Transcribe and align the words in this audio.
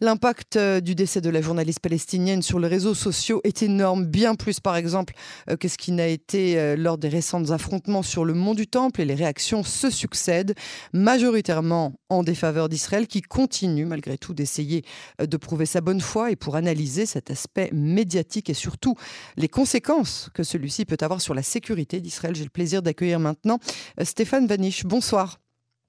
L'impact 0.00 0.56
euh, 0.56 0.80
du 0.80 0.94
décès 0.94 1.20
de 1.20 1.30
la 1.30 1.40
journaliste 1.40 1.80
palestinienne 1.80 2.42
sur 2.42 2.58
les 2.58 2.68
réseaux 2.68 2.94
sociaux 2.94 3.40
est 3.44 3.62
énorme, 3.62 4.04
bien 4.04 4.34
plus 4.34 4.60
par 4.60 4.76
exemple 4.76 5.14
euh, 5.50 5.56
que 5.56 5.68
ce 5.68 5.76
qui 5.76 5.92
n'a 5.92 6.08
été 6.08 6.58
euh, 6.58 6.76
lors 6.76 6.98
des 6.98 7.08
récents 7.08 7.50
affrontements 7.50 8.02
sur 8.02 8.24
le 8.24 8.34
mont 8.34 8.54
du 8.54 8.66
Temple 8.66 9.00
et 9.00 9.04
les 9.04 9.14
réactions 9.14 9.62
se 9.62 9.90
succèdent, 9.90 10.54
majoritairement 10.92 11.92
en 12.08 12.22
défaveur 12.22 12.68
d'Israël 12.68 13.06
qui 13.06 13.22
continue 13.22 13.86
malgré 13.86 14.18
tout 14.18 14.34
d'essayer 14.34 14.84
de 15.18 15.36
prouver 15.36 15.66
sa 15.66 15.80
bonne 15.80 16.00
foi 16.00 16.30
et 16.30 16.36
pour 16.36 16.56
analyser 16.56 17.06
cet 17.06 17.30
aspect 17.30 17.70
médiatique 17.72 18.50
et 18.50 18.54
surtout 18.54 18.94
les 19.36 19.48
conséquences 19.48 20.30
que 20.34 20.42
celui-ci 20.42 20.84
peut 20.84 20.96
avoir 21.00 21.20
sur 21.20 21.34
la 21.34 21.42
sécurité 21.42 22.00
d'Israël. 22.00 22.34
J'ai 22.34 22.44
le 22.44 22.50
plaisir 22.50 22.82
d'accueillir 22.82 23.20
maintenant 23.20 23.58
Stéphane 24.02 24.46
Vanish. 24.46 24.84
Bonsoir. 24.84 25.38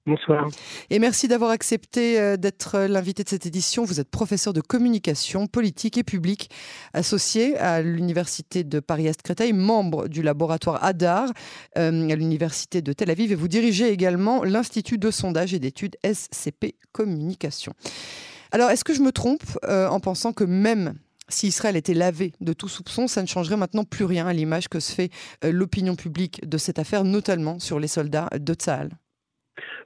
Bonsoir. 0.06 0.48
Et 0.88 1.00
merci 1.00 1.26
d'avoir 1.26 1.50
accepté 1.50 2.20
euh, 2.20 2.36
d'être 2.36 2.76
euh, 2.76 2.86
l'invité 2.86 3.24
de 3.24 3.28
cette 3.28 3.44
édition. 3.44 3.84
Vous 3.84 3.98
êtes 3.98 4.08
professeur 4.08 4.52
de 4.52 4.60
communication 4.60 5.48
politique 5.48 5.98
et 5.98 6.04
publique 6.04 6.48
associé 6.92 7.58
à 7.58 7.82
l'Université 7.82 8.62
de 8.62 8.78
Paris-Est-Créteil, 8.78 9.52
membre 9.52 10.06
du 10.06 10.22
laboratoire 10.22 10.84
ADAR 10.84 11.32
euh, 11.76 12.08
à 12.08 12.14
l'Université 12.14 12.82
de 12.82 12.92
Tel 12.92 13.10
Aviv 13.10 13.32
et 13.32 13.34
vous 13.34 13.48
dirigez 13.48 13.88
également 13.88 14.44
l'Institut 14.44 14.98
de 14.98 15.10
sondage 15.10 15.54
et 15.54 15.58
d'études 15.58 15.96
SCP 16.04 16.76
Communication. 16.92 17.72
Alors, 18.52 18.70
est-ce 18.70 18.84
que 18.84 18.94
je 18.94 19.02
me 19.02 19.10
trompe 19.10 19.42
en 19.66 19.98
pensant 19.98 20.32
que 20.32 20.44
même 20.44 20.94
si 21.28 21.48
Israël 21.48 21.76
était 21.76 21.94
lavé 21.94 22.32
de 22.40 22.52
tout 22.52 22.68
soupçon, 22.68 23.08
ça 23.08 23.22
ne 23.22 23.26
changerait 23.26 23.56
maintenant 23.56 23.82
plus 23.82 24.04
rien 24.04 24.28
à 24.28 24.32
l'image 24.32 24.68
que 24.68 24.78
se 24.78 24.92
fait 24.92 25.10
l'opinion 25.42 25.96
publique 25.96 26.48
de 26.48 26.58
cette 26.58 26.78
affaire, 26.78 27.02
notamment 27.02 27.58
sur 27.58 27.80
les 27.80 27.88
soldats 27.88 28.28
de 28.38 28.54
Tzahal 28.54 28.90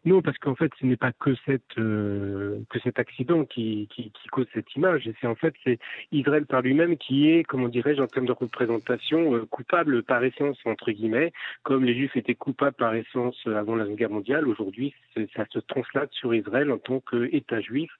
non, 0.04 0.22
parce 0.22 0.38
qu'en 0.38 0.54
fait, 0.54 0.72
ce 0.80 0.86
n'est 0.86 0.96
pas 0.96 1.12
que 1.12 1.30
euh, 1.78 2.58
que 2.70 2.78
cet 2.80 2.98
accident 2.98 3.44
qui, 3.44 3.88
qui, 3.90 4.10
qui 4.10 4.28
cause 4.28 4.46
cette 4.54 4.74
image. 4.74 5.08
C'est 5.20 5.26
en 5.26 5.34
fait 5.34 5.54
c'est 5.64 5.78
Israël 6.12 6.46
par 6.46 6.62
lui-même 6.62 6.96
qui 6.96 7.30
est, 7.30 7.44
comment 7.44 7.68
dirais-je, 7.68 8.00
en 8.00 8.06
termes 8.06 8.26
de 8.26 8.32
représentation, 8.32 9.34
euh, 9.34 9.46
coupable 9.46 10.02
par 10.02 10.22
essence 10.24 10.58
entre 10.64 10.90
guillemets, 10.90 11.32
comme 11.62 11.84
les 11.84 11.94
Juifs 11.94 12.16
étaient 12.16 12.34
coupables 12.34 12.76
par 12.76 12.94
essence 12.94 13.36
avant 13.46 13.76
la 13.76 13.84
Seconde 13.84 13.98
Guerre 13.98 14.10
mondiale. 14.10 14.48
Aujourd'hui, 14.48 14.94
ça 15.36 15.44
se 15.50 15.58
translate 15.58 16.12
sur 16.12 16.34
Israël 16.34 16.70
en 16.70 16.78
tant 16.78 17.00
qu'État 17.00 17.60
juif. 17.60 17.90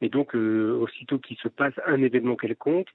Et 0.00 0.08
donc, 0.08 0.34
euh, 0.34 0.72
aussitôt 0.80 1.18
qu'il 1.18 1.36
se 1.38 1.48
passe 1.48 1.74
un 1.86 2.02
événement 2.02 2.36
quelconque, 2.36 2.88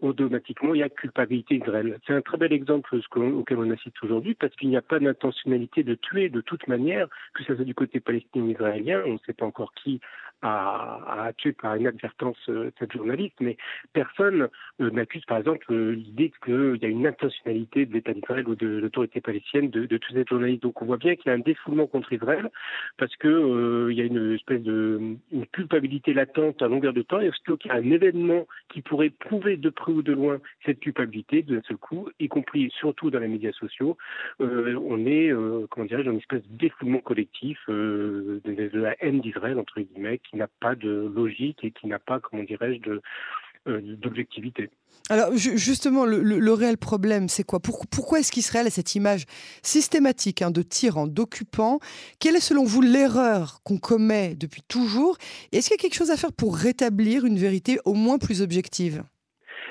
automatiquement, 0.00 0.74
il 0.74 0.80
y 0.80 0.82
a 0.82 0.88
culpabilité 0.88 1.56
Israël. 1.56 1.98
C'est 2.06 2.14
un 2.14 2.22
très 2.22 2.36
bel 2.36 2.52
exemple 2.52 2.94
auquel 3.16 3.58
on 3.58 3.70
assiste 3.70 4.02
aujourd'hui, 4.02 4.34
parce 4.34 4.54
qu'il 4.56 4.68
n'y 4.68 4.76
a 4.76 4.82
pas 4.82 4.98
d'intentionnalité 4.98 5.82
de 5.82 5.94
tuer 5.94 6.28
de 6.28 6.40
toute 6.40 6.66
manière, 6.68 7.08
ça 7.44 7.64
du 7.64 7.74
côté 7.74 8.00
palestinien-israélien, 8.00 9.02
on 9.06 9.14
ne 9.14 9.18
sait 9.26 9.32
pas 9.32 9.46
encore 9.46 9.72
qui 9.74 10.00
a, 10.44 11.32
tué 11.36 11.52
par 11.52 11.76
inadvertance 11.76 12.36
euh, 12.48 12.70
cette 12.78 12.92
journaliste, 12.92 13.34
mais 13.40 13.56
personne 13.92 14.48
euh, 14.80 14.90
n'accuse 14.90 15.24
par 15.24 15.38
exemple 15.38 15.66
euh, 15.72 15.92
l'idée 15.92 16.32
qu'il 16.44 16.78
y 16.80 16.84
a 16.84 16.88
une 16.88 17.06
intentionnalité 17.06 17.86
de 17.86 17.94
l'État 17.94 18.12
d'Israël 18.12 18.46
ou 18.48 18.54
de 18.54 18.66
l'autorité 18.66 19.20
palestinienne 19.20 19.70
de, 19.70 19.86
de 19.86 19.96
tuer 19.96 20.14
cette 20.14 20.28
journaliste. 20.28 20.62
Donc 20.62 20.80
on 20.82 20.86
voit 20.86 20.98
bien 20.98 21.16
qu'il 21.16 21.26
y 21.26 21.30
a 21.30 21.34
un 21.34 21.40
défoulement 21.40 21.86
contre 21.86 22.12
Israël 22.12 22.50
parce 22.98 23.14
que 23.16 23.88
il 23.90 23.96
y 23.96 24.00
a 24.00 24.04
une 24.04 24.34
espèce 24.34 24.62
de 24.62 25.16
une 25.32 25.46
culpabilité 25.46 26.12
latente 26.12 26.60
à 26.62 26.68
longueur 26.68 26.92
de 26.92 27.02
temps 27.02 27.20
et 27.20 27.30
surtout 27.30 27.56
qu'il 27.56 27.70
y 27.70 27.74
a 27.74 27.78
un 27.78 27.90
événement 27.90 28.46
qui 28.68 28.82
pourrait 28.82 29.10
prouver 29.10 29.56
de 29.56 29.70
près 29.70 29.92
ou 29.92 30.02
de 30.02 30.12
loin 30.12 30.40
cette 30.64 30.80
culpabilité 30.80 31.42
d'un 31.42 31.62
seul 31.62 31.76
coup, 31.76 32.08
y 32.18 32.28
compris 32.28 32.70
surtout 32.78 33.10
dans 33.10 33.18
les 33.18 33.28
médias 33.28 33.52
sociaux, 33.52 33.96
on 34.40 35.06
est 35.06 35.32
comment 35.70 35.86
dirais-je 35.86 36.06
dans 36.06 36.12
une 36.12 36.18
espèce 36.18 36.42
de 36.42 36.56
défoulement 36.56 36.98
collectif 36.98 37.58
de, 37.68 38.40
de, 38.44 38.78
la 38.78 38.96
haine 39.02 39.20
d'Israël 39.20 39.58
entre 39.58 39.80
guillemets 39.80 40.20
n'a 40.36 40.48
pas 40.60 40.74
de 40.74 41.12
logique 41.14 41.64
et 41.64 41.70
qui 41.70 41.86
n'a 41.86 41.98
pas, 41.98 42.20
comment 42.20 42.42
dirais-je, 42.42 42.80
de, 42.80 43.02
euh, 43.66 43.80
d'objectivité. 43.82 44.68
Alors 45.08 45.34
justement, 45.34 46.04
le, 46.04 46.52
réel 46.52 46.76
problème, 46.76 47.28
c'est 47.28 47.44
quoi? 47.44 47.60
Pourquoi 47.60 48.18
est-ce 48.20 48.30
qu'Israël 48.30 48.66
a 48.66 48.70
cette 48.70 48.94
image 48.94 49.24
systématique 49.62 50.42
hein, 50.42 50.50
de 50.50 50.60
tyran, 50.60 51.06
d'occupant 51.06 51.78
Quelle 52.20 52.36
est 52.36 52.40
selon 52.40 52.64
vous 52.64 52.82
l'erreur 52.82 53.62
qu'on 53.64 53.78
commet 53.78 54.34
depuis 54.34 54.62
toujours? 54.68 55.16
Est-ce 55.52 55.68
qu'il 55.68 55.76
y 55.76 55.80
a 55.80 55.82
quelque 55.82 55.96
chose 55.96 56.10
à 56.10 56.16
faire 56.16 56.32
pour 56.32 56.56
rétablir 56.56 57.24
une 57.24 57.38
vérité 57.38 57.78
au 57.86 57.94
moins 57.94 58.18
plus 58.18 58.42
objective? 58.42 59.02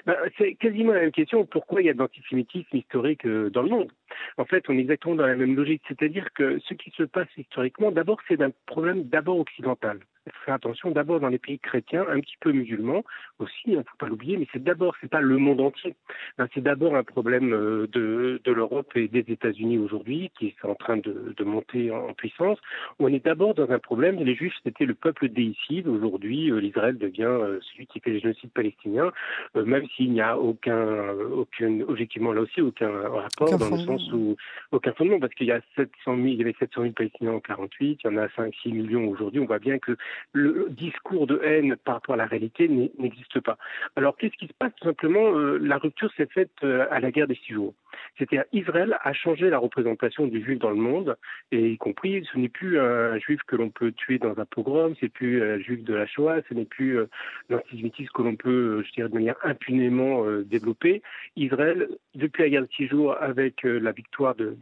Ben, 0.08 0.16
c'est 0.38 0.56
quasiment 0.56 0.94
la 0.94 1.02
même 1.02 1.12
question. 1.12 1.46
Pourquoi 1.46 1.82
il 1.82 1.86
y 1.86 1.90
a 1.90 1.94
de 1.94 2.00
l'antisémitisme 2.00 2.76
historique 2.76 3.26
euh, 3.26 3.50
dans 3.52 3.62
le 3.62 3.70
monde? 3.70 3.92
En 4.38 4.46
fait, 4.46 4.64
on 4.70 4.74
est 4.74 4.82
exactement 4.82 5.16
dans 5.16 5.28
la 5.28 5.36
même 5.36 5.56
logique. 5.56 5.84
C'est-à-dire 5.88 6.28
que 6.34 6.60
ce 6.68 6.74
qui 6.74 6.92
se 6.98 7.04
passe 7.04 7.30
historiquement, 7.38 7.92
d'abord, 7.92 8.20
c'est 8.28 8.42
un 8.42 8.52
problème 8.66 9.04
d'abord 9.04 9.40
occidental 9.40 10.00
faire 10.46 10.56
attention 10.56 10.92
d'abord 10.92 11.20
dans 11.20 11.30
les 11.30 11.38
pays 11.38 11.60
chrétiens, 11.60 12.06
un 12.10 12.20
petit 12.20 12.38
peu 12.40 12.52
musulmans 12.52 13.04
aussi, 13.40 13.54
il 13.66 13.78
ne 13.78 13.84
faut 13.84 13.98
pas 13.98 14.08
l'oublier, 14.08 14.38
mais 14.38 14.48
c'est 14.54 14.64
d'abord, 14.64 14.96
c'est 15.02 15.10
pas 15.10 15.22
le 15.22 15.38
monde 15.38 15.62
entier. 15.62 15.96
Ben, 16.38 16.48
c'est 16.54 16.64
d'abord 16.64 16.96
un 16.96 17.04
problème 17.04 17.54
euh, 17.54 17.88
de, 17.88 18.42
de 18.44 18.52
l'Europe 18.52 18.92
et 18.96 19.08
des 19.08 19.26
États-Unis 19.28 19.78
aujourd'hui 19.78 20.32
qui 20.38 20.48
est 20.48 20.66
en 20.66 20.76
train 20.76 20.98
de, 20.98 21.34
de 21.36 21.44
monter 21.44 21.92
en 21.92 22.14
puissance. 22.14 22.60
On 23.00 23.08
est 23.08 23.24
d'abord 23.24 23.54
dans 23.54 23.70
un 23.70 23.80
problème, 23.80 24.18
les 24.18 24.36
Juifs 24.36 24.54
c'était 24.64 24.86
le 24.86 24.94
peuple 24.94 25.30
déicide, 25.30 25.88
aujourd'hui 25.88 26.52
euh, 26.52 26.60
l'Israël 26.60 26.98
devient 26.98 27.24
euh, 27.24 27.60
celui 27.72 27.88
qui 27.88 28.00
fait 28.00 28.12
les 28.12 28.20
génocides 28.20 28.52
palestiniens, 28.52 29.12
même 29.56 29.86
s'il 29.96 30.12
n'y 30.12 30.22
a 30.22 30.38
aucun, 30.38 31.10
aucun, 31.32 31.82
objectivement 31.82 32.34
là 32.34 32.42
aussi, 32.42 32.62
aucun 32.62 32.90
rapport 32.90 33.58
dans 33.58 33.70
le 33.70 33.78
sens 33.78 34.12
où, 34.14 34.36
aucun 34.72 34.94
fondement, 34.94 35.20
parce 35.20 35.34
qu'il 35.34 35.48
y 35.48 35.52
a 35.52 35.62
700 35.76 36.16
000, 36.16 36.28
il 36.28 36.36
y 36.36 36.42
avait 36.42 36.56
700 36.60 36.82
000 36.82 36.94
Palestiniens 36.94 37.34
en 37.34 37.40
48, 37.40 38.00
il 38.04 38.08
y 38.08 38.14
en 38.14 38.18
a 38.18 38.28
5-6 38.28 38.74
millions 38.74 39.08
aujourd'hui, 39.10 39.40
on 39.40 39.46
voit 39.46 39.60
bien 39.60 39.80
que 39.80 39.96
le 40.32 40.68
discours 40.70 41.28
de 41.28 41.40
haine 41.44 41.76
par 41.78 41.96
rapport 41.96 42.16
à 42.16 42.18
la 42.18 42.26
réalité 42.26 42.68
n'existe 42.68 43.40
pas. 43.40 43.58
Alors 43.96 44.18
qu'est-ce 44.18 44.36
qui 44.38 44.48
se 44.48 44.54
passe? 44.54 44.74
Tout 44.80 44.88
simplement, 44.88 45.38
euh, 45.38 45.58
la 45.58 45.78
rupture 45.78 46.12
s'est 46.16 46.28
faite 46.28 46.52
euh, 46.64 46.86
à 46.92 47.00
la 47.00 47.12
guerre 47.12 47.28
des 47.28 47.36
six 47.36 47.54
jours. 47.54 47.74
C'est-à-dire 48.18 48.46
Israël 48.52 48.98
a 49.02 49.14
changé 49.14 49.50
la 49.50 49.58
représentation 49.58 50.28
du 50.28 50.44
juif 50.44 50.60
dans 50.60 50.70
le 50.70 50.76
monde, 50.76 51.18
et 51.52 51.72
y 51.72 51.78
compris, 51.78 52.28
ce 52.32 52.38
n'est 52.38 52.50
plus 52.50 52.80
un 52.80 53.18
juif 53.20 53.42
que 53.48 53.56
l'on 53.56 53.70
peut 53.70 53.92
tuer 53.92 54.20
dans 54.20 54.40
un 54.40 54.46
pogrom, 54.46 54.96
c'est 55.00 55.10
plus 55.10 55.44
un 55.44 55.60
juif 55.60 55.84
de 55.84 55.94
la 55.94 56.06
Shoah, 56.06 56.42
ce 56.50 56.54
n'est 56.54 56.66
plus 56.66 56.98
euh, 56.98 57.10
l'antisémitisme 57.50 58.12
que 58.14 58.22
l'on 58.22 58.36
peut, 58.36 58.84
je 58.86 58.92
dirais, 58.94 59.10
de 59.10 59.14
manière 59.14 59.36
impunément 59.44 60.24
développer. 60.46 61.02
Israël, 61.36 61.88
depuis 62.16 62.44
la 62.44 62.50
guerre 62.50 62.62
de 62.64 62.70
six 62.76 62.88
jours, 62.88 63.16
avec 63.20 63.64
la 63.64 63.92
victoire 63.92 64.36
de, 64.36 64.58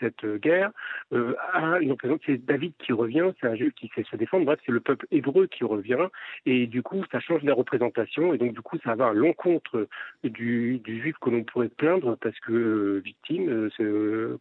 cette 0.00 0.24
guerre, 0.40 0.70
a 1.12 1.78
une 1.80 1.92
représentation. 1.92 2.20
C'est 2.26 2.44
David 2.44 2.72
qui 2.78 2.92
revient, 2.92 3.30
c'est 3.40 3.46
un 3.46 3.54
juif 3.54 3.72
qui 3.74 3.90
sait 3.94 4.04
se 4.10 4.16
défendre 4.16 4.44
Bref, 4.44 4.60
c'est 4.66 4.72
le 4.72 4.80
peuple 4.80 5.06
hébreu 5.10 5.46
qui 5.46 5.64
revient. 5.64 6.08
Et 6.46 6.66
du 6.66 6.82
coup, 6.82 7.02
ça 7.10 7.20
change 7.20 7.42
la 7.42 7.54
représentation. 7.54 8.34
Et 8.34 8.38
donc, 8.38 8.52
du 8.52 8.60
coup, 8.60 8.78
ça 8.84 8.94
va 8.94 9.08
à 9.08 9.12
l'encontre 9.12 9.88
du 10.22 10.80
juif 10.86 11.16
que 11.20 11.30
l'on 11.30 11.44
pourrait 11.44 11.68
plaindre 11.68 12.03
parce 12.20 12.38
que 12.40 12.52
euh, 12.52 13.02
victime. 13.04 13.48
Euh, 13.48 13.70
euh, 13.80 14.38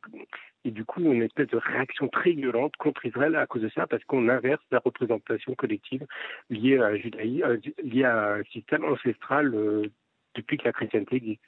et 0.66 0.72
du 0.72 0.86
coup, 0.86 1.02
une 1.02 1.22
espèce 1.22 1.48
de 1.48 1.58
réaction 1.58 2.08
très 2.08 2.32
violente 2.32 2.76
contre 2.78 3.06
Israël 3.06 3.36
à 3.36 3.46
cause 3.46 3.64
de 3.64 3.70
ça, 3.76 3.86
parce 3.88 4.04
qu'on 4.06 4.30
inverse 4.30 4.64
la 4.72 4.80
représentation 4.80 5.56
collective 5.56 6.06
liée 6.50 6.78
à, 6.78 6.96
judaïsme, 6.96 7.60
liée 7.84 8.06
à 8.06 8.36
un 8.36 8.44
système 8.44 8.86
ancestral 8.86 9.52
depuis 10.36 10.58
que 10.58 10.64
la 10.64 10.72
chrétienté 10.72 11.18
existe. 11.18 11.42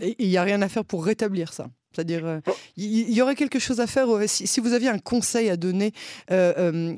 Et 0.00 0.16
il 0.18 0.28
n'y 0.28 0.38
a 0.38 0.42
rien 0.42 0.62
à 0.62 0.68
faire 0.68 0.86
pour 0.86 1.04
rétablir 1.04 1.52
ça 1.52 1.66
c'est-à-dire, 1.92 2.26
euh, 2.26 2.40
il 2.76 3.12
y, 3.12 3.20
aurait 3.22 3.34
quelque 3.34 3.58
chose 3.58 3.80
à 3.80 3.86
faire 3.86 4.08
si, 4.26 4.60
vous 4.60 4.72
aviez 4.72 4.88
un 4.88 4.98
conseil 4.98 5.50
à 5.50 5.56
donner, 5.56 5.92
euh, 6.30 6.94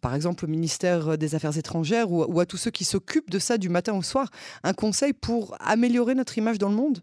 par 0.00 0.14
exemple 0.14 0.44
au 0.44 0.48
ministère 0.48 1.16
des 1.16 1.34
Affaires 1.34 1.56
étrangères 1.56 2.10
ou, 2.10 2.40
à 2.40 2.46
tous 2.46 2.56
ceux 2.56 2.70
qui 2.70 2.84
s'occupent 2.84 3.30
de 3.30 3.38
ça 3.38 3.58
du 3.58 3.68
matin 3.68 3.94
au 3.94 4.02
soir, 4.02 4.28
un 4.62 4.72
conseil 4.72 5.12
pour 5.12 5.56
améliorer 5.60 6.14
notre 6.14 6.36
image 6.36 6.58
dans 6.58 6.68
le 6.68 6.74
monde? 6.74 7.00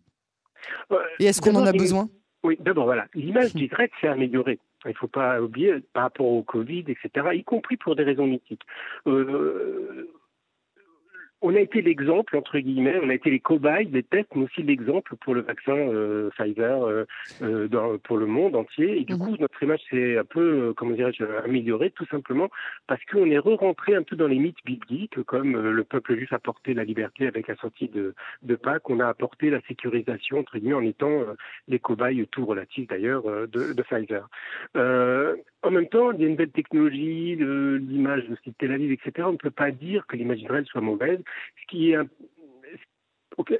Et 1.20 1.26
est-ce 1.26 1.42
qu'on 1.42 1.56
en 1.56 1.66
a 1.66 1.72
besoin? 1.72 2.10
Oui, 2.44 2.58
d'abord, 2.60 2.86
voilà. 2.86 3.06
L'image 3.14 3.54
d'Israël 3.54 3.90
s'est 4.00 4.08
améliorée. 4.08 4.60
Il 4.86 4.90
ne 4.90 4.94
faut 4.96 5.08
pas 5.08 5.40
oublier 5.40 5.76
par 5.94 6.04
rapport 6.04 6.26
au 6.26 6.42
Covid, 6.42 6.86
etc., 6.88 7.28
y 7.34 7.44
compris 7.44 7.78
pour 7.78 7.96
des 7.96 8.04
raisons 8.04 8.26
mythiques 8.26 8.64
on 11.42 11.56
a 11.56 11.60
été 11.60 11.82
l'exemple, 11.82 12.38
entre 12.38 12.60
guillemets, 12.60 13.00
on 13.02 13.10
a 13.10 13.16
été 13.16 13.32
les 13.32 13.40
cobayes 13.40 13.88
des 13.88 14.04
tests, 14.04 14.30
mais 14.36 14.44
aussi 14.44 14.62
l'exemple 14.62 15.16
pour 15.18 15.34
le 15.34 15.42
vaccin 15.42 15.76
euh, 15.76 16.30
Pfizer 16.32 16.84
euh, 16.84 17.06
euh, 17.42 17.68
dans, 17.68 17.98
pour 17.98 18.18
le 18.18 18.28
monde 18.28 18.56
entier. 18.56 19.02
Et 19.02 19.04
du 19.04 19.14
mhm. 19.14 19.20
coup, 19.20 19.38
notre 19.40 19.64
image 19.64 19.82
s'est 19.90 20.18
un 20.18 20.24
peu, 20.24 20.74
comment 20.78 20.96
dirais-je, 20.96 21.24
améliorée, 21.44 21.92
tout 21.92 22.06
simplement 22.06 22.50
parce 22.88 23.04
qu'on 23.06 23.30
est 23.30 23.40
re-rentré 23.40 23.96
un 23.96 24.04
peu 24.04 24.16
dans 24.16 24.28
les 24.28 24.38
mythes 24.38 24.64
bibliques, 24.66 25.22
comme 25.24 25.58
le 25.58 25.84
peuple 25.84 26.16
juif 26.16 26.32
a 26.34 26.40
porté 26.40 26.74
la 26.74 26.84
liberté 26.84 27.28
avec 27.28 27.48
la 27.48 27.56
sortie 27.56 27.88
de, 27.90 28.14
de 28.44 28.56
Pâques, 28.56 28.90
on 28.90 29.00
a 29.00 29.08
apporté 29.08 29.50
la 29.50 29.62
sécurisation, 29.62 30.40
entre 30.40 30.58
guillemets, 30.58 30.76
en 30.76 30.84
étant 30.84 31.24
les 31.68 31.80
cobayes, 31.80 32.28
tout 32.32 32.46
relatifs 32.46 32.88
d'ailleurs, 32.88 33.24
de, 33.24 33.74
de, 33.74 33.82
Pfizer. 33.82 34.28
En 35.64 35.72
même 35.72 35.88
temps, 35.88 36.12
il 36.12 36.22
y 36.22 36.26
a 36.26 36.28
une 36.28 36.36
belle 36.36 36.52
technologie, 36.52 37.36
l'image 37.36 38.28
de 38.28 38.36
site 38.44 38.58
Tel 38.58 38.72
Aviv, 38.72 38.92
etc. 38.92 39.28
On 39.28 39.34
ne 39.34 39.38
peut 39.38 39.52
pas 39.52 39.72
dire 39.72 40.08
que 40.08 40.16
l'image 40.16 40.40
d'Israël 40.40 40.66
soit 40.66 40.82
mauvaise. 40.82 41.20
Ce 41.62 41.68
qui 41.68 41.92
est 41.92 41.98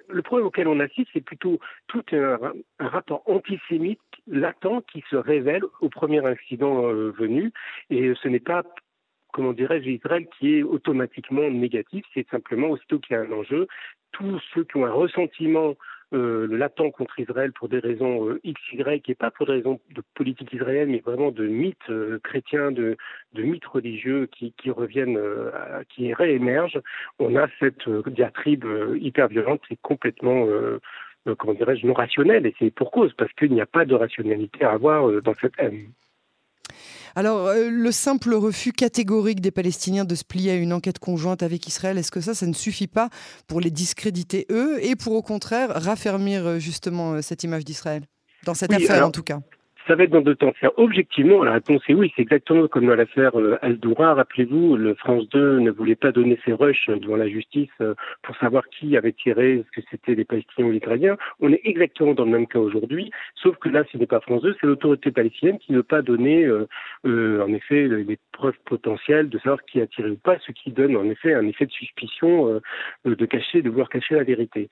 le 0.10 0.22
problème 0.22 0.48
auquel 0.48 0.68
on 0.68 0.80
assiste, 0.80 1.10
c'est 1.14 1.24
plutôt 1.24 1.60
tout 1.88 2.04
un, 2.12 2.38
rapport 2.80 3.24
antisémite 3.26 4.00
latent 4.28 4.86
qui 4.92 5.04
se 5.10 5.16
révèle 5.16 5.64
au 5.80 5.90
premier 5.90 6.26
incident 6.26 6.88
euh, 6.88 7.12
venu. 7.12 7.52
Et 7.90 8.14
ce 8.22 8.28
n'est 8.28 8.40
pas 8.40 8.64
comment 9.32 9.54
dirais-je, 9.54 9.90
Israël 9.90 10.28
qui 10.38 10.58
est 10.58 10.64
automatiquement 10.64 11.50
négatif. 11.50 12.06
C'est 12.14 12.28
simplement 12.30 12.70
aussitôt 12.70 13.00
qu'il 13.00 13.16
y 13.16 13.20
a 13.20 13.22
un 13.22 13.32
enjeu, 13.32 13.68
tous 14.12 14.42
ceux 14.54 14.66
qui 14.66 14.78
ont 14.78 14.86
un 14.86 14.92
ressentiment 14.92 15.76
euh, 16.14 16.48
latent 16.50 16.92
contre 16.92 17.20
Israël 17.20 17.52
pour 17.54 17.70
des 17.70 17.80
raisons 17.80 18.28
euh, 18.28 18.40
X, 18.44 18.60
Y, 18.74 19.10
et 19.10 19.16
pas 19.16 19.32
pour 19.32 19.46
des 19.46 19.54
raisons 19.54 19.80
de 19.96 20.02
politique 20.14 20.52
israélienne, 20.54 20.92
mais 20.92 21.00
vraiment 21.00 21.32
de 21.32 21.48
mythes 21.48 21.90
euh, 21.90 22.20
chrétiens, 22.24 22.72
de, 22.72 22.98
mythes 23.34 23.66
religieux 23.66 24.28
qui, 24.28 24.54
reviennent, 24.70 25.18
euh, 25.18 25.52
qui 25.90 26.14
réémergent, 26.14 26.80
on 27.20 27.36
a 27.36 27.48
cette 27.60 27.90
diatribe 28.08 28.66
hyper 29.00 29.28
violente 29.28 29.62
et 29.70 29.78
complètement 29.82 30.48
comment 31.38 31.54
dirais-je, 31.54 31.86
non 31.86 31.94
rationnelle. 31.94 32.46
Et 32.46 32.56
c'est 32.60 32.72
pour 32.72 32.92
cause, 32.92 33.14
parce 33.14 33.32
qu'il 33.34 33.52
n'y 33.52 33.62
a 33.62 33.66
pas 33.66 33.86
de 33.86 33.96
rationalité 33.96 34.64
à 34.64 34.72
avoir 34.72 35.22
dans 35.22 35.36
cette 35.40 35.54
haine. 35.58 35.92
Alors, 37.16 37.48
euh, 37.48 37.70
le 37.70 37.92
simple 37.92 38.34
refus 38.34 38.72
catégorique 38.72 39.42
des 39.42 39.52
Palestiniens 39.52 40.06
de 40.06 40.16
se 40.16 40.24
plier 40.24 40.52
à 40.52 40.56
une 40.56 40.74
enquête 40.74 41.00
conjointe 41.00 41.44
avec 41.44 41.68
Israël, 41.68 41.98
est-ce 41.98 42.12
que 42.12 42.22
ça, 42.22 42.34
ça 42.34 42.46
ne 42.46 42.54
suffit 42.54 42.88
pas 42.88 43.10
pour 43.48 43.60
les 43.60 43.72
discréditer 43.72 44.46
eux 44.50 44.84
et 44.84 44.96
pour 44.96 45.14
au 45.14 45.22
contraire 45.22 45.72
raffermir 45.74 46.46
euh, 46.46 46.60
justement 46.60 47.14
euh, 47.14 47.22
cette 47.22 47.44
image 47.44 47.66
d'Israël 47.66 48.04
Dans 48.46 48.54
cette 48.54 48.74
affaire 48.74 49.06
en 49.06 49.12
tout 49.12 49.24
cas? 49.24 49.40
Ça 49.88 49.96
va 49.96 50.04
être 50.04 50.12
dans 50.12 50.22
deux 50.22 50.36
temps. 50.36 50.54
Objectivement, 50.78 51.44
la 51.44 51.54
réponse 51.54 51.82
est 51.88 51.94
oui. 51.94 52.12
C'est 52.16 52.22
exactement 52.22 52.68
comme 52.68 52.88
dans 52.88 52.96
l'affaire 52.96 53.40
euh, 53.40 53.58
Al-Doura. 53.62 54.14
Rappelez-vous, 54.14 54.78
le 54.78 54.94
France 54.96 55.28
2 55.30 55.60
ne 55.60 55.72
voulait 55.72 55.96
pas 55.96 56.12
donner 56.12 56.40
ses 56.46 56.54
rushs 56.54 56.88
devant 56.88 57.16
la 57.18 57.28
justice 57.28 57.70
euh, 57.82 57.96
pour 58.24 58.36
savoir 58.38 58.68
qui 58.70 58.98
avait 58.98 59.14
tiré, 59.14 59.54
est-ce 59.56 59.72
que 59.72 59.86
c'était 59.90 60.16
les 60.16 60.26
Palestiniens 60.26 60.68
ou 60.68 60.72
les 60.72 60.78
Israéliens. 60.78 61.18
On 61.40 61.52
est 61.52 61.62
exactement 61.64 62.14
dans 62.14 62.26
le 62.26 62.32
même 62.32 62.48
cas 62.48 62.60
aujourd'hui, 62.60 63.12
sauf 63.36 63.58
que 63.58 63.70
là, 63.70 63.84
ce 63.92 63.98
n'est 63.98 64.08
pas 64.08 64.20
France 64.20 64.42
2, 64.42 64.56
c'est 64.60 64.68
l'autorité 64.68 65.12
palestinienne 65.12 65.60
qui 65.60 65.72
ne 65.72 65.78
veut 65.78 65.84
pas 65.84 66.02
donner, 66.02 66.46
euh, 66.46 66.68
euh, 67.06 67.44
en 67.44 67.54
effet, 67.54 67.88
les 67.88 68.18
preuves 68.32 68.58
potentielles 68.66 69.30
de 69.30 69.38
savoir 69.40 69.64
qui 69.66 69.82
a 69.82 69.88
tiré 69.88 70.10
ou 70.10 70.18
pas, 70.18 70.38
ce 70.40 70.52
qui 70.52 70.72
donne 70.72 70.96
en 70.96 71.06
effet 71.10 71.34
un 71.34 71.48
effet 71.48 71.66
de 71.66 71.72
suspicion 71.72 72.62
euh, 73.06 73.16
de 73.16 73.26
cacher, 73.26 73.62
de 73.62 73.70
vouloir 73.70 73.90
cacher 73.90 74.16
la 74.16 74.24
vérité. 74.24 74.70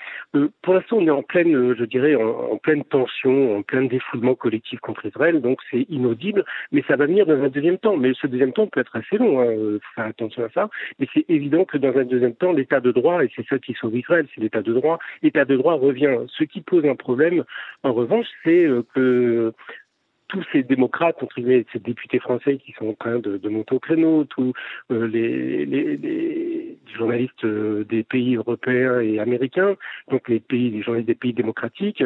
pour 0.61 0.73
l'instant, 0.73 0.97
on 0.97 1.07
est 1.07 1.11
en 1.11 1.23
pleine, 1.23 1.75
je 1.75 1.83
dirais, 1.85 2.15
en, 2.15 2.51
en 2.53 2.57
pleine 2.57 2.83
tension, 2.83 3.57
en 3.57 3.61
plein 3.61 3.83
défoulement 3.83 4.35
collectif 4.35 4.79
contre 4.79 4.98
Israël, 5.05 5.41
donc 5.41 5.59
c'est 5.69 5.85
inaudible, 5.89 6.45
mais 6.71 6.83
ça 6.87 6.95
va 6.95 7.05
venir 7.05 7.25
dans 7.25 7.41
un 7.41 7.49
deuxième 7.49 7.77
temps. 7.77 7.97
Mais 7.97 8.13
ce 8.19 8.27
deuxième 8.27 8.53
temps 8.53 8.67
peut 8.67 8.79
être 8.79 8.95
assez 8.95 9.17
long, 9.17 9.41
hein, 9.41 9.53
faut 9.55 9.93
faire 9.95 10.05
attention 10.05 10.43
à 10.43 10.49
ça. 10.49 10.69
Mais 10.99 11.07
c'est 11.13 11.25
évident 11.29 11.65
que 11.65 11.77
dans 11.77 11.95
un 11.97 12.05
deuxième 12.05 12.35
temps, 12.35 12.51
l'état 12.51 12.79
de 12.79 12.91
droit, 12.91 13.23
et 13.23 13.31
c'est 13.35 13.47
ça 13.47 13.59
qui 13.59 13.73
sauve 13.73 13.97
Israël, 13.97 14.27
c'est 14.33 14.41
l'état 14.41 14.61
de 14.61 14.73
droit, 14.73 14.99
l'état 15.21 15.45
de 15.45 15.55
droit 15.55 15.73
revient. 15.73 16.17
Ce 16.27 16.43
qui 16.43 16.61
pose 16.61 16.85
un 16.85 16.95
problème, 16.95 17.43
en 17.83 17.93
revanche, 17.93 18.27
c'est 18.43 18.65
euh, 18.65 18.83
que 18.93 19.53
tous 20.29 20.43
ces 20.53 20.63
démocrates, 20.63 21.21
entre 21.21 21.35
guillemets, 21.35 21.65
ces 21.73 21.79
députés 21.79 22.19
français 22.19 22.57
qui 22.57 22.71
sont 22.73 22.87
en 22.87 22.93
train 22.93 23.19
de, 23.19 23.37
de 23.37 23.49
monter 23.49 23.75
au 23.75 23.79
créneau, 23.79 24.23
tous 24.25 24.53
euh, 24.91 25.07
les, 25.07 25.65
les, 25.65 25.97
les, 25.97 26.77
journalistes 26.95 27.43
euh, 27.43 27.83
des 27.83 28.03
pays 28.03 28.35
européens 28.35 28.99
et 28.99 29.19
américains, 29.19 29.75
donc 30.09 30.27
les 30.29 30.39
pays, 30.39 30.69
les 30.69 30.81
journalistes 30.81 31.07
des 31.07 31.15
pays 31.15 31.33
démocratiques, 31.33 32.03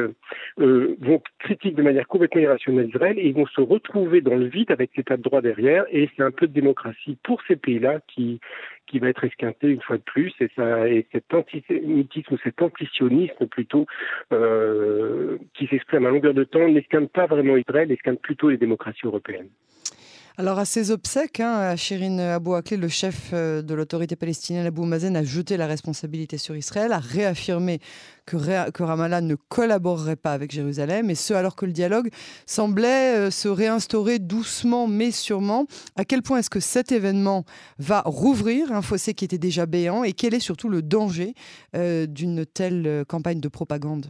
euh, 0.59 0.95
vont 0.99 1.21
critiquer 1.39 1.71
de 1.71 1.83
manière 1.83 2.07
complètement 2.07 2.41
irrationnelle 2.41 2.89
Israël 2.89 3.19
et 3.19 3.27
ils 3.27 3.33
vont 3.33 3.45
se 3.47 3.61
retrouver 3.61 4.21
dans 4.21 4.35
le 4.35 4.45
vide 4.45 4.71
avec 4.71 4.95
l'état 4.97 5.17
de 5.17 5.21
droit 5.21 5.41
derrière 5.41 5.85
et 5.91 6.09
c'est 6.15 6.23
un 6.23 6.31
peu 6.31 6.47
de 6.47 6.53
démocratie 6.53 7.17
pour 7.23 7.41
ces 7.47 7.55
pays-là 7.55 7.99
qui 8.07 8.39
qui 8.87 8.99
va 8.99 9.09
être 9.09 9.23
esquinté 9.23 9.67
une 9.67 9.81
fois 9.81 9.97
de 9.97 10.03
plus 10.03 10.33
et 10.39 10.49
ça 10.55 10.87
et 10.87 11.05
cet 11.11 11.33
antisémitisme, 11.33 12.37
cet 12.43 12.61
antisionisme 12.61 13.47
plutôt 13.47 13.85
euh, 14.31 15.37
qui 15.53 15.67
s'exprime 15.67 16.05
à 16.05 16.09
longueur 16.09 16.33
de 16.33 16.43
temps 16.43 16.67
n'esquinte 16.67 17.11
pas 17.11 17.25
vraiment 17.25 17.57
Israël, 17.57 17.91
esquinte 17.91 18.21
plutôt 18.21 18.49
les 18.49 18.57
démocraties 18.57 19.05
européennes. 19.05 19.49
Alors 20.35 20.57
à 20.57 20.65
ses 20.65 20.89
obsèques, 20.89 21.41
hein, 21.41 21.75
Shirin 21.75 22.17
Abou 22.17 22.55
Akleh, 22.55 22.75
le 22.75 22.87
chef 22.87 23.29
euh, 23.33 23.61
de 23.61 23.75
l'autorité 23.75 24.15
palestinienne 24.15 24.65
Abou 24.65 24.83
Mazen, 24.83 25.15
a 25.15 25.23
jeté 25.23 25.57
la 25.57 25.67
responsabilité 25.67 26.39
sur 26.39 26.55
Israël, 26.55 26.91
a 26.91 26.97
réaffirmé 26.97 27.77
que, 28.25 28.35
Ramallah 28.83 29.21
ne 29.21 29.35
collaborerait 29.35 30.15
pas 30.15 30.31
avec 30.31 30.49
Jérusalem, 30.49 31.11
et 31.11 31.15
ce 31.15 31.35
alors 31.35 31.55
que 31.55 31.67
le 31.67 31.71
dialogue 31.71 32.09
semblait 32.47 33.15
euh, 33.15 33.29
se 33.29 33.47
réinstaurer 33.47 34.17
doucement 34.17 34.87
mais 34.87 35.11
sûrement. 35.11 35.67
À 35.95 36.03
quel 36.03 36.23
point 36.23 36.39
est-ce 36.39 36.49
que 36.49 36.59
cet 36.59 36.91
événement 36.91 37.45
va 37.77 38.01
rouvrir 38.03 38.71
un 38.71 38.81
fossé 38.81 39.13
qui 39.13 39.25
était 39.25 39.37
déjà 39.37 39.67
béant, 39.67 40.03
et 40.03 40.13
quel 40.13 40.33
est 40.33 40.39
surtout 40.39 40.67
le 40.67 40.81
danger 40.81 41.35
euh, 41.75 42.07
d'une 42.07 42.43
telle 42.47 43.05
campagne 43.07 43.39
de 43.39 43.49
propagande? 43.49 44.07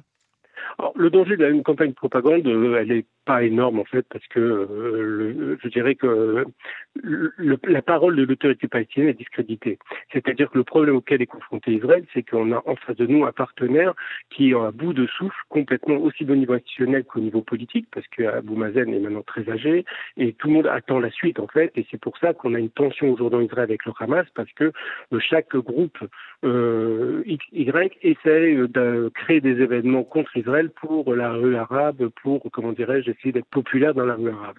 Le 0.96 1.10
danger 1.10 1.36
d'une 1.36 1.64
campagne 1.64 1.90
de 1.90 1.96
propagande, 1.96 2.48
elle 2.48 2.92
est 2.92 3.08
pas 3.26 3.44
énorme 3.44 3.80
en 3.80 3.86
fait 3.86 4.06
parce 4.10 4.26
que 4.28 4.40
euh, 4.40 5.58
je 5.62 5.68
dirais 5.70 5.96
que 5.96 6.46
le, 6.96 7.58
la 7.68 7.82
parole 7.82 8.16
de 8.16 8.24
l'autorité 8.24 8.68
palestinienne 8.68 9.10
est 9.10 9.18
discréditée. 9.18 9.80
C'est-à-dire 10.12 10.50
que 10.50 10.58
le 10.58 10.64
problème 10.64 10.96
auquel 10.96 11.22
est 11.22 11.28
confronté 11.28 11.74
Israël, 11.74 12.06
c'est 12.14 12.24
qu'on 12.24 12.52
a 12.52 12.62
en 12.66 12.76
face 12.76 12.98
de 12.98 13.08
nous 13.08 13.26
un 13.26 13.32
partenaire 13.32 13.94
qui 14.30 14.52
est 14.52 14.56
à 14.56 14.72
bout 14.72 14.94
de 14.94 15.08
souffle 15.08 15.36
complètement 15.50 15.98
aussi 15.98 16.24
au 16.24 16.36
niveau 16.36 16.54
institutionnel 16.54 17.04
qu'au 17.06 17.20
niveau 17.20 17.42
politique 17.42 17.88
parce 17.92 18.08
que 18.08 18.24
Abou 18.24 18.56
Mazen 18.56 18.94
est 18.94 19.00
maintenant 19.00 19.24
très 19.24 19.50
âgé 19.50 19.86
et 20.18 20.34
tout 20.34 20.48
le 20.48 20.54
monde 20.54 20.68
attend 20.68 21.00
la 21.00 21.12
suite 21.12 21.40
en 21.40 21.48
fait 21.48 21.72
et 21.76 21.86
c'est 21.90 22.00
pour 22.00 22.18
ça 22.18 22.34
qu'on 22.34 22.54
a 22.54 22.60
une 22.60 22.70
tension 22.70 23.10
aujourd'hui 23.12 23.40
en 23.40 23.42
Israël 23.42 23.64
avec 23.64 23.86
le 23.86 23.94
Hamas 24.00 24.28
parce 24.36 24.52
que 24.54 24.72
euh, 25.14 25.20
chaque 25.20 25.56
groupe 25.56 25.98
euh, 26.44 27.24
Y 27.26 27.98
essaie 28.02 28.56
de 28.56 29.12
créer 29.14 29.42
des 29.42 29.62
événements 29.62 30.04
contre 30.04 30.36
Israël 30.38 30.70
pour 30.70 31.14
la 31.14 31.32
rue 31.32 31.56
arabe, 31.56 32.10
pour 32.22 32.44
comment 32.52 32.74
dirais-je 32.74 33.13
essayer 33.14 33.32
d'être 33.32 33.50
populaire 33.50 33.94
dans 33.94 34.06
la 34.06 34.16
rue 34.16 34.30
arabe. 34.30 34.58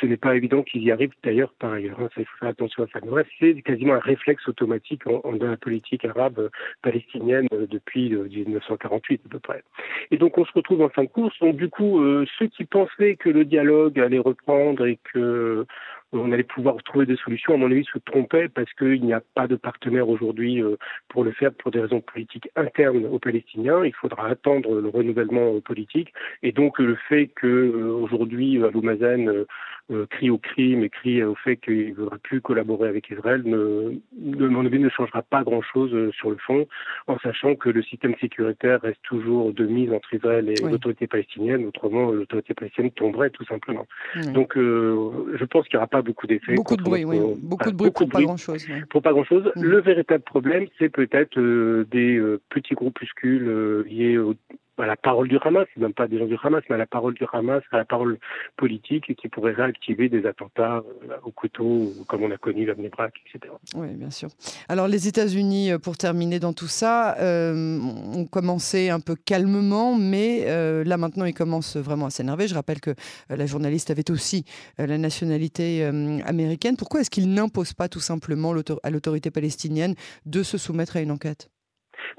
Ce 0.00 0.06
n'est 0.06 0.16
pas 0.16 0.36
évident 0.36 0.62
qu'il 0.62 0.82
y 0.82 0.90
arrive 0.90 1.12
d'ailleurs 1.22 1.52
par 1.58 1.72
ailleurs. 1.72 1.98
Hein, 2.00 2.08
il 2.16 2.24
faut 2.24 2.36
faire 2.38 2.48
attention 2.48 2.84
à 2.84 2.86
ça. 2.88 3.00
bref, 3.00 3.26
c'est 3.38 3.62
quasiment 3.62 3.94
un 3.94 3.98
réflexe 3.98 4.46
automatique 4.48 5.06
en, 5.06 5.20
en, 5.24 5.32
dans 5.32 5.48
la 5.48 5.56
politique 5.56 6.04
arabe 6.04 6.38
euh, 6.38 6.48
palestinienne 6.82 7.48
euh, 7.52 7.66
depuis 7.68 8.10
1948 8.10 9.20
euh, 9.20 9.26
à 9.26 9.28
peu 9.30 9.38
près. 9.38 9.62
Et 10.10 10.16
donc 10.18 10.38
on 10.38 10.44
se 10.44 10.52
retrouve 10.52 10.82
en 10.82 10.88
fin 10.88 11.04
de 11.04 11.08
course. 11.08 11.38
Donc 11.40 11.56
du 11.56 11.68
coup, 11.68 12.00
euh, 12.00 12.26
ceux 12.38 12.46
qui 12.46 12.64
pensaient 12.64 13.16
que 13.16 13.28
le 13.28 13.44
dialogue 13.44 13.98
allait 13.98 14.18
reprendre 14.18 14.86
et 14.86 14.98
que 15.12 15.66
on 16.14 16.32
allait 16.32 16.42
pouvoir 16.42 16.76
trouver 16.84 17.06
des 17.06 17.16
solutions, 17.16 17.54
à 17.54 17.56
mon 17.56 17.70
avis, 17.70 17.84
se 17.84 17.98
trompaient 17.98 18.48
parce 18.48 18.72
qu'il 18.74 19.02
n'y 19.02 19.12
a 19.12 19.22
pas 19.34 19.46
de 19.46 19.56
partenaire 19.56 20.08
aujourd'hui 20.08 20.62
euh, 20.62 20.76
pour 21.08 21.24
le 21.24 21.32
faire 21.32 21.52
pour 21.52 21.70
des 21.70 21.80
raisons 21.80 22.00
politiques 22.00 22.48
internes 22.56 23.06
aux 23.06 23.18
Palestiniens. 23.18 23.84
Il 23.84 23.94
faudra 23.94 24.28
attendre 24.28 24.80
le 24.80 24.88
renouvellement 24.88 25.60
politique. 25.60 26.12
Et 26.42 26.52
donc, 26.52 26.78
le 26.78 26.96
fait 27.08 27.28
que 27.34 27.46
euh, 27.46 28.66
Abou 28.66 28.82
Mazen 28.82 29.44
euh, 29.90 30.06
crie 30.06 30.30
au 30.30 30.38
crime 30.38 30.82
et 30.82 30.88
crie 30.88 31.22
au 31.22 31.34
fait 31.34 31.56
qu'il 31.56 31.90
ne 31.90 31.94
voudra 31.94 32.18
plus 32.18 32.40
collaborer 32.40 32.88
avec 32.88 33.10
Israël, 33.10 33.42
ne, 33.44 33.94
de 34.12 34.48
mon 34.48 34.64
avis, 34.64 34.78
ne 34.78 34.88
changera 34.88 35.22
pas 35.22 35.42
grand-chose 35.42 36.12
sur 36.12 36.30
le 36.30 36.36
fond, 36.38 36.66
en 37.06 37.18
sachant 37.18 37.54
que 37.54 37.68
le 37.68 37.82
système 37.82 38.14
sécuritaire 38.20 38.80
reste 38.82 39.02
toujours 39.02 39.52
de 39.52 39.66
mise 39.66 39.92
entre 39.92 40.12
Israël 40.14 40.48
et 40.48 40.54
oui. 40.62 40.70
l'autorité 40.70 41.06
palestinienne. 41.06 41.66
Autrement, 41.66 42.10
l'autorité 42.10 42.54
palestinienne 42.54 42.92
tomberait 42.92 43.30
tout 43.30 43.44
simplement. 43.44 43.86
Oui. 44.16 44.32
Donc, 44.32 44.54
je 44.56 45.44
pense 45.44 45.66
qu'il 45.68 45.76
n'y 45.76 45.78
aura 45.78 45.86
pas 45.86 46.02
beaucoup 46.02 46.26
d'effets. 46.26 46.54
Beaucoup 46.54 46.76
de 46.76 46.82
bruit, 46.82 47.04
oui. 47.04 47.18
Beaucoup 47.42 47.70
de 47.70 47.76
bruit 47.76 47.90
pour 47.90 48.08
pas 48.08 48.22
grand-chose. 48.22 48.66
Pour 48.90 49.02
pas 49.02 49.12
grand-chose. 49.12 49.50
Le 49.56 49.80
véritable 49.80 50.24
problème, 50.24 50.66
c'est 50.78 50.88
peut-être 50.88 51.38
euh, 51.38 51.86
des 51.90 52.16
euh, 52.16 52.40
petits 52.48 52.74
groupuscules 52.74 53.48
euh, 53.48 53.84
liés 53.88 54.18
au, 54.18 54.34
à 54.78 54.86
la 54.86 54.96
parole 54.96 55.28
du 55.28 55.38
Hamas, 55.42 55.66
même 55.76 55.92
pas 55.92 56.08
des 56.08 56.18
gens 56.18 56.26
du 56.26 56.36
Hamas, 56.42 56.62
mais 56.68 56.76
la 56.76 56.86
parole 56.86 57.14
du 57.14 57.24
Hamas, 57.32 57.62
à 57.70 57.78
la 57.78 57.84
parole 57.84 58.18
politique 58.56 59.14
qui 59.14 59.28
pourrait 59.28 59.52
réactiver 59.52 60.08
des 60.08 60.26
attentats 60.26 60.82
euh, 61.08 61.16
au 61.24 61.30
couteau, 61.30 61.92
comme 62.08 62.22
on 62.22 62.30
a 62.30 62.36
connu 62.36 62.66
l'Amnebrak, 62.66 63.14
etc. 63.26 63.52
Oui, 63.74 63.88
bien 63.94 64.10
sûr. 64.10 64.28
Alors 64.68 64.88
les 64.88 65.06
États-Unis, 65.08 65.72
euh, 65.72 65.78
pour 65.78 65.96
terminer 65.96 66.40
dans 66.40 66.52
tout 66.52 66.66
ça, 66.66 67.16
euh, 67.18 67.78
ont 68.14 68.26
commencé 68.26 68.90
un 68.90 69.00
peu 69.00 69.14
calmement, 69.14 69.96
mais 69.96 70.44
là 70.84 70.96
maintenant 70.96 71.24
ils 71.24 71.34
commencent 71.34 71.76
vraiment 71.76 72.06
à 72.06 72.10
s'énerver. 72.10 72.48
Je 72.48 72.54
rappelle 72.54 72.80
que 72.80 72.94
la 73.28 73.46
journaliste 73.46 73.90
avait 73.90 74.10
aussi 74.10 74.44
la 74.78 74.98
nationalité 74.98 75.84
américaine. 76.24 76.76
Pourquoi 76.76 77.00
est-ce 77.00 77.10
qu'ils 77.10 77.32
n'imposent 77.32 77.72
pas 77.72 77.88
tout 77.88 78.00
simplement 78.00 78.54
à 78.82 78.90
l'autorité 78.90 79.30
palestinienne 79.30 79.94
de 80.26 80.42
se 80.42 80.58
soumettre 80.58 80.96
à 80.96 81.00
une 81.00 81.10
enquête? 81.10 81.50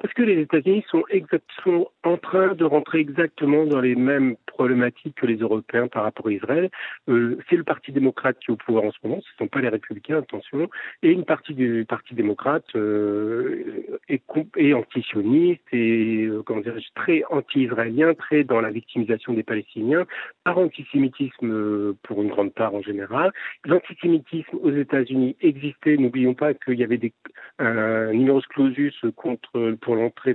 Parce 0.05 0.13
que 0.13 0.21
les 0.21 0.39
États-Unis 0.39 0.85
sont, 0.91 1.03
en 2.03 2.17
train 2.17 2.53
de 2.53 2.63
rentrer 2.63 2.99
exactement 2.99 3.65
dans 3.65 3.81
les 3.81 3.95
mêmes 3.95 4.35
problématiques 4.45 5.15
que 5.15 5.25
les 5.25 5.37
Européens 5.37 5.87
par 5.87 6.03
rapport 6.03 6.27
à 6.27 6.31
Israël? 6.31 6.69
Euh, 7.09 7.39
c'est 7.49 7.55
le 7.55 7.63
Parti 7.63 7.91
démocrate 7.91 8.37
qui 8.37 8.51
est 8.51 8.53
au 8.53 8.55
pouvoir 8.55 8.83
en 8.83 8.91
ce 8.91 8.97
moment, 9.03 9.19
ce 9.21 9.29
ne 9.33 9.45
sont 9.45 9.47
pas 9.47 9.61
les 9.61 9.69
républicains, 9.69 10.19
attention, 10.19 10.69
et 11.01 11.09
une 11.09 11.25
partie 11.25 11.55
du 11.55 11.85
Parti 11.89 12.13
démocrate 12.13 12.65
euh, 12.75 13.97
est, 14.07 14.21
est 14.57 14.73
antisioniste 14.73 15.63
et 15.71 16.25
euh, 16.25 16.43
très 16.93 17.23
anti-israélien, 17.31 18.13
très 18.13 18.43
dans 18.43 18.61
la 18.61 18.69
victimisation 18.69 19.33
des 19.33 19.41
Palestiniens, 19.41 20.05
par 20.43 20.59
antisémitisme 20.59 21.95
pour 22.03 22.21
une 22.21 22.29
grande 22.29 22.53
part 22.53 22.75
en 22.75 22.83
général. 22.83 23.31
L'antisémitisme 23.65 24.57
aux 24.61 24.71
États-Unis 24.71 25.35
existait, 25.41 25.97
n'oublions 25.97 26.35
pas 26.35 26.53
qu'il 26.53 26.75
y 26.75 26.83
avait 26.83 26.99
des, 26.99 27.11
un 27.57 28.13
numerus 28.13 28.45
clausus 28.49 28.93
contre 29.15 29.49
le 29.59 29.77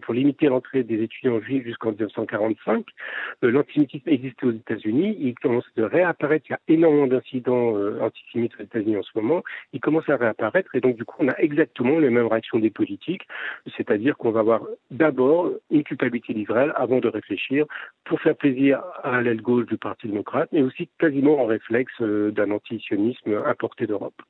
pour 0.02 0.14
limiter 0.14 0.46
l'entrée 0.46 0.82
des 0.82 1.02
étudiants 1.02 1.40
juifs 1.40 1.64
jusqu'en 1.64 1.90
1945. 1.90 2.84
Euh, 3.44 3.50
l'antisémitisme 3.50 4.08
existait 4.08 4.46
aux 4.46 4.52
États-Unis. 4.52 5.16
Il 5.20 5.34
commence 5.34 5.64
à 5.78 5.86
réapparaître. 5.86 6.46
Il 6.48 6.52
y 6.52 6.54
a 6.54 6.60
énormément 6.68 7.06
d'incidents 7.06 7.76
euh, 7.76 8.00
antisémites 8.00 8.52
aux 8.58 8.62
États-Unis 8.62 8.96
en 8.96 9.02
ce 9.02 9.10
moment. 9.14 9.42
Il 9.72 9.80
commence 9.80 10.08
à 10.08 10.16
réapparaître 10.16 10.74
et 10.74 10.80
donc 10.80 10.96
du 10.96 11.04
coup, 11.04 11.16
on 11.20 11.28
a 11.28 11.36
exactement 11.38 11.98
les 11.98 12.10
mêmes 12.10 12.26
réactions 12.26 12.58
des 12.58 12.70
politiques, 12.70 13.26
c'est-à-dire 13.76 14.16
qu'on 14.16 14.30
va 14.30 14.40
avoir 14.40 14.62
d'abord 14.90 15.50
une 15.70 15.84
culpabilité 15.84 16.34
d'Israël 16.34 16.72
avant 16.76 16.98
de 16.98 17.08
réfléchir 17.08 17.66
pour 18.04 18.20
faire 18.20 18.36
plaisir 18.36 18.82
à 19.02 19.20
l'aile 19.22 19.42
gauche 19.42 19.66
du 19.66 19.78
Parti 19.78 20.08
démocrate, 20.08 20.48
mais 20.52 20.62
aussi 20.62 20.88
quasiment 20.98 21.40
en 21.40 21.46
réflexe 21.46 21.92
euh, 22.00 22.30
d'un 22.30 22.50
antisionisme 22.50 23.42
importé 23.46 23.86
d'Europe. 23.86 24.20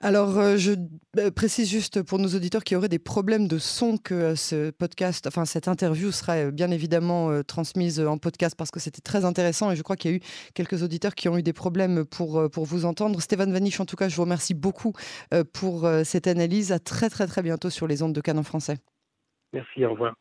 Alors, 0.00 0.38
euh, 0.38 0.56
je 0.58 0.72
euh, 1.18 1.30
précise 1.30 1.70
juste 1.70 2.02
pour 2.02 2.18
nos 2.18 2.28
auditeurs 2.28 2.64
qui 2.64 2.76
auraient 2.76 2.88
des 2.88 2.98
problèmes 2.98 3.48
de 3.48 3.56
son 3.56 3.96
que 3.96 4.14
euh, 4.14 4.36
ce 4.36 4.70
podcast, 4.70 5.26
enfin 5.26 5.46
cette 5.46 5.68
interview 5.68 6.12
sera 6.12 6.50
bien 6.50 6.70
évidemment 6.70 7.42
transmise 7.42 8.00
en 8.00 8.18
podcast 8.18 8.56
parce 8.56 8.70
que 8.70 8.78
c'était 8.78 9.00
très 9.00 9.24
intéressant 9.24 9.70
et 9.70 9.76
je 9.76 9.82
crois 9.82 9.96
qu'il 9.96 10.10
y 10.10 10.14
a 10.14 10.16
eu 10.18 10.20
quelques 10.54 10.82
auditeurs 10.82 11.14
qui 11.14 11.30
ont 11.30 11.38
eu 11.38 11.42
des 11.42 11.54
problèmes 11.54 12.04
pour, 12.04 12.46
vous 12.48 12.84
entendre. 12.84 13.20
Stéphane 13.22 13.52
Vaniche, 13.52 13.80
en 13.80 13.86
tout 13.86 13.96
cas, 13.96 14.08
je 14.08 14.16
vous 14.16 14.22
remercie 14.22 14.54
beaucoup 14.54 14.92
pour 15.52 15.88
cette 16.04 16.26
analyse. 16.26 16.72
À 16.72 16.78
très 16.78 17.08
très 17.08 17.26
très 17.26 17.42
bientôt 17.42 17.70
sur 17.70 17.86
les 17.86 18.02
ondes 18.02 18.12
de 18.12 18.20
Canon 18.20 18.42
français. 18.42 18.78
Merci, 19.52 19.84
au 19.84 19.92
revoir. 19.92 20.14